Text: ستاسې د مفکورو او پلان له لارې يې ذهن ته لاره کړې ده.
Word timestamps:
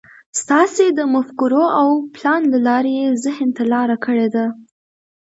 ستاسې 0.41 0.85
د 0.97 0.99
مفکورو 1.13 1.63
او 1.79 1.87
پلان 2.15 2.41
له 2.53 2.59
لارې 2.67 2.91
يې 3.01 3.07
ذهن 3.25 3.49
ته 3.57 3.63
لاره 3.73 3.97
کړې 4.05 4.27
ده. 4.35 4.45